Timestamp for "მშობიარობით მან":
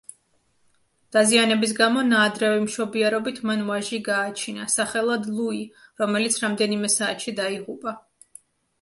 2.65-3.63